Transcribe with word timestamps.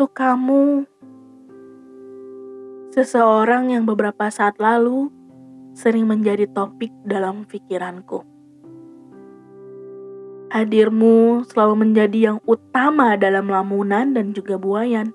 Untuk 0.00 0.16
kamu, 0.16 0.88
seseorang 2.88 3.68
yang 3.68 3.84
beberapa 3.84 4.32
saat 4.32 4.56
lalu 4.56 5.12
sering 5.76 6.08
menjadi 6.08 6.48
topik 6.48 6.88
dalam 7.04 7.44
pikiranku. 7.44 8.24
Hadirmu 10.48 11.44
selalu 11.44 11.84
menjadi 11.84 12.32
yang 12.32 12.38
utama 12.48 13.12
dalam 13.20 13.52
lamunan 13.52 14.16
dan 14.16 14.32
juga 14.32 14.56
buayan. 14.56 15.12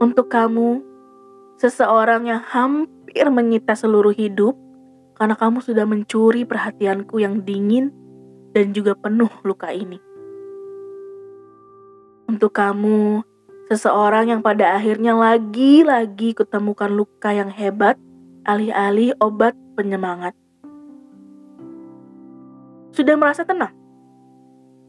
Untuk 0.00 0.32
kamu, 0.32 0.80
seseorang 1.60 2.32
yang 2.32 2.40
hampir 2.40 3.28
menyita 3.28 3.76
seluruh 3.76 4.16
hidup 4.16 4.56
karena 5.20 5.36
kamu 5.36 5.60
sudah 5.60 5.84
mencuri 5.84 6.48
perhatianku 6.48 7.20
yang 7.20 7.44
dingin 7.44 7.92
dan 8.56 8.72
juga 8.72 8.96
penuh 8.96 9.28
luka 9.44 9.68
ini. 9.68 10.07
Untuk 12.28 12.52
kamu, 12.52 13.24
seseorang 13.72 14.28
yang 14.28 14.44
pada 14.44 14.76
akhirnya 14.76 15.16
lagi-lagi 15.16 16.36
kutemukan 16.36 16.92
luka 16.92 17.32
yang 17.32 17.48
hebat 17.48 17.96
alih-alih 18.44 19.16
obat 19.16 19.56
penyemangat. 19.72 20.36
Sudah 22.92 23.16
merasa 23.16 23.48
tenang? 23.48 23.72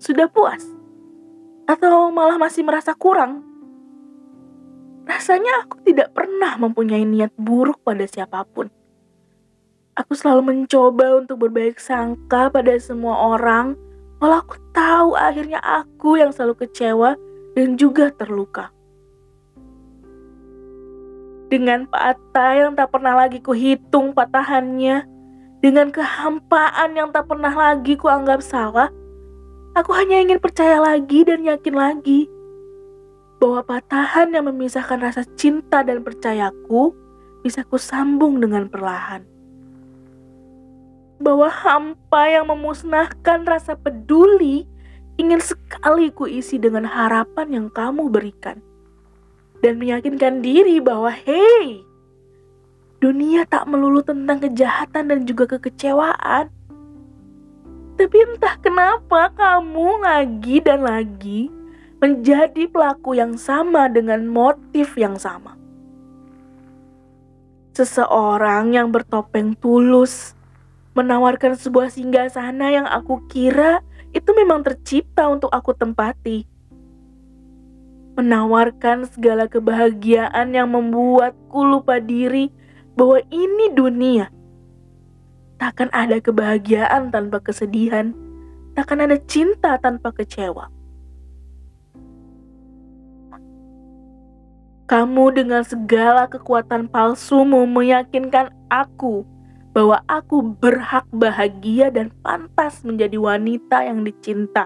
Sudah 0.03 0.27
puas? 0.27 0.67
Atau 1.63 2.11
malah 2.11 2.35
masih 2.35 2.67
merasa 2.67 2.91
kurang? 2.91 3.39
Rasanya 5.07 5.63
aku 5.63 5.79
tidak 5.87 6.11
pernah 6.11 6.59
mempunyai 6.59 7.07
niat 7.07 7.31
buruk 7.39 7.79
pada 7.87 8.03
siapa 8.03 8.43
pun. 8.51 8.67
Aku 9.95 10.11
selalu 10.11 10.43
mencoba 10.43 11.23
untuk 11.23 11.47
berbaik 11.47 11.79
sangka 11.79 12.51
pada 12.51 12.75
semua 12.83 13.31
orang, 13.31 13.79
walau 14.19 14.43
aku 14.43 14.59
tahu 14.75 15.15
akhirnya 15.15 15.63
aku 15.63 16.19
yang 16.19 16.35
selalu 16.35 16.67
kecewa 16.67 17.15
dan 17.59 17.75
juga 17.75 18.07
terluka. 18.15 18.71
Dengan 21.51 21.83
patah 21.91 22.55
yang 22.55 22.71
tak 22.79 22.87
pernah 22.87 23.19
lagi 23.19 23.43
kuhitung 23.43 24.15
patahannya, 24.15 25.03
dengan 25.59 25.91
kehampaan 25.91 26.95
yang 26.95 27.11
tak 27.11 27.27
pernah 27.27 27.51
lagi 27.51 27.99
kuanggap 27.99 28.39
salah, 28.39 28.87
aku 29.75 29.91
hanya 29.91 30.23
ingin 30.23 30.39
percaya 30.39 30.79
lagi 30.79 31.27
dan 31.27 31.43
yakin 31.43 31.75
lagi 31.75 32.31
bahwa 33.43 33.59
patahan 33.67 34.31
yang 34.31 34.47
memisahkan 34.47 35.03
rasa 35.03 35.27
cinta 35.35 35.83
dan 35.83 35.99
percayaku 35.99 36.95
bisa 37.43 37.67
kusambung 37.67 38.39
dengan 38.39 38.71
perlahan. 38.71 39.27
Bahwa 41.19 41.51
hampa 41.51 42.23
yang 42.31 42.47
memusnahkan 42.47 43.43
rasa 43.43 43.75
peduli 43.75 44.63
ingin 45.19 45.43
sekali 45.43 46.15
kuisi 46.15 46.55
dengan 46.55 46.87
harapan 46.87 47.51
yang 47.51 47.67
kamu 47.67 48.07
berikan. 48.07 48.63
Dan 49.59 49.75
meyakinkan 49.75 50.39
diri 50.39 50.79
bahwa, 50.79 51.11
hei, 51.11 51.83
dunia 53.03 53.43
tak 53.43 53.67
melulu 53.67 53.99
tentang 53.99 54.39
kejahatan 54.39 55.11
dan 55.11 55.19
juga 55.27 55.59
kekecewaan. 55.59 56.47
Tapi 57.99 58.17
entah 58.31 58.55
kenapa 58.63 59.27
kamu 59.35 59.99
lagi 59.99 60.63
dan 60.63 60.87
lagi 60.87 61.51
menjadi 61.99 62.63
pelaku 62.71 63.19
yang 63.19 63.35
sama 63.35 63.91
dengan 63.91 64.23
motif 64.23 64.95
yang 64.95 65.19
sama. 65.19 65.59
Seseorang 67.75 68.71
yang 68.71 68.87
bertopeng 68.95 69.51
tulus 69.59 70.38
menawarkan 70.99 71.55
sebuah 71.55 71.87
singgah 71.87 72.27
sana 72.27 72.75
yang 72.75 72.83
aku 72.83 73.23
kira 73.31 73.79
itu 74.11 74.35
memang 74.35 74.67
tercipta 74.67 75.31
untuk 75.31 75.47
aku 75.47 75.71
tempati. 75.71 76.43
Menawarkan 78.19 79.07
segala 79.07 79.47
kebahagiaan 79.47 80.51
yang 80.51 80.75
membuatku 80.75 81.63
lupa 81.63 82.03
diri 82.03 82.51
bahwa 82.99 83.23
ini 83.31 83.71
dunia. 83.71 84.27
Takkan 85.55 85.87
ada 85.95 86.19
kebahagiaan 86.19 87.15
tanpa 87.15 87.39
kesedihan, 87.39 88.11
takkan 88.75 88.99
ada 88.99 89.15
cinta 89.23 89.79
tanpa 89.79 90.11
kecewa. 90.11 90.67
Kamu 94.89 95.31
dengan 95.31 95.63
segala 95.63 96.27
kekuatan 96.27 96.91
palsumu 96.91 97.63
meyakinkan 97.69 98.51
aku 98.67 99.38
bahwa 99.71 100.01
aku 100.09 100.41
berhak 100.57 101.05
bahagia 101.13 101.93
dan 101.93 102.09
pantas 102.25 102.81
menjadi 102.81 103.15
wanita 103.21 103.85
yang 103.85 104.01
dicinta. 104.01 104.65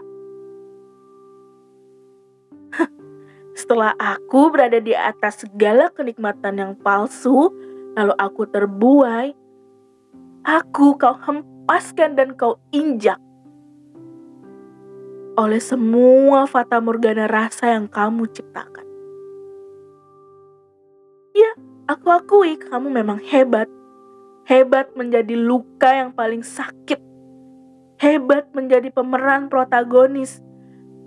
Setelah 3.60 3.94
aku 4.00 4.50
berada 4.50 4.80
di 4.80 4.96
atas 4.96 5.44
segala 5.44 5.92
kenikmatan 5.92 6.58
yang 6.58 6.74
palsu, 6.80 7.52
lalu 7.94 8.14
aku 8.18 8.44
terbuai, 8.50 9.36
aku 10.48 10.98
kau 10.98 11.16
hempaskan 11.20 12.16
dan 12.18 12.34
kau 12.34 12.58
injak 12.74 13.20
oleh 15.34 15.58
semua 15.58 16.46
fata 16.46 16.78
morgana 16.78 17.26
rasa 17.26 17.74
yang 17.74 17.90
kamu 17.90 18.30
ciptakan. 18.30 18.86
Ya, 21.34 21.52
aku 21.90 22.08
akui 22.14 22.54
kamu 22.62 22.94
memang 22.94 23.18
hebat. 23.18 23.66
Hebat 24.44 24.92
menjadi 25.00 25.40
luka 25.40 25.88
yang 25.88 26.12
paling 26.12 26.44
sakit. 26.44 27.00
Hebat 28.00 28.52
menjadi 28.52 28.92
pemeran 28.92 29.48
protagonis. 29.48 30.44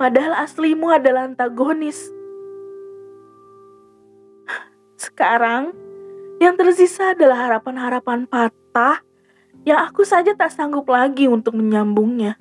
Padahal 0.01 0.45
aslimu 0.45 0.89
adalah 0.89 1.29
antagonis. 1.29 2.09
Sekarang, 4.97 5.77
yang 6.41 6.57
tersisa 6.57 7.13
adalah 7.13 7.49
harapan-harapan 7.49 8.29
patah 8.29 9.05
yang 9.65 9.85
aku 9.85 10.05
saja 10.05 10.33
tak 10.37 10.53
sanggup 10.53 10.89
lagi 10.89 11.29
untuk 11.29 11.57
menyambungnya. 11.57 12.41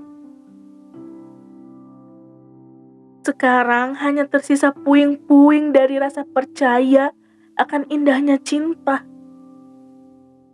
Sekarang 3.26 3.98
hanya 3.98 4.30
tersisa 4.30 4.70
puing-puing 4.70 5.74
dari 5.74 5.98
rasa 5.98 6.22
percaya 6.24 7.10
akan 7.58 7.90
indahnya 7.90 8.38
cinta. 8.38 9.02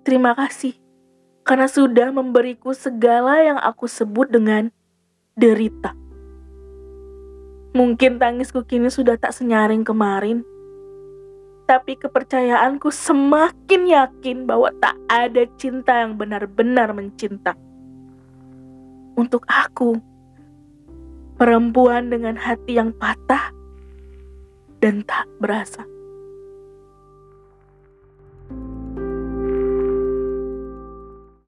Terima 0.01 0.33
kasih 0.33 0.77
karena 1.45 1.69
sudah 1.69 2.09
memberiku 2.09 2.73
segala 2.73 3.41
yang 3.41 3.59
aku 3.61 3.85
sebut 3.85 4.29
dengan 4.29 4.73
derita. 5.37 5.93
Mungkin 7.71 8.19
tangisku 8.19 8.67
kini 8.67 8.91
sudah 8.91 9.15
tak 9.15 9.31
senyaring 9.31 9.85
kemarin 9.87 10.43
tapi 11.71 11.95
kepercayaanku 11.95 12.91
semakin 12.91 13.81
yakin 13.87 14.43
bahwa 14.43 14.75
tak 14.83 14.99
ada 15.07 15.47
cinta 15.55 16.03
yang 16.03 16.19
benar-benar 16.19 16.91
mencinta. 16.91 17.55
Untuk 19.15 19.47
aku, 19.47 19.95
perempuan 21.39 22.11
dengan 22.11 22.35
hati 22.35 22.75
yang 22.75 22.91
patah 22.91 23.55
dan 24.83 24.99
tak 25.07 25.23
berasa. 25.39 25.87